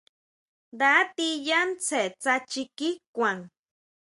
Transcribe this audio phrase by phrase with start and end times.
[0.73, 3.39] Nda tí yá tsjen tsá chikín kuan.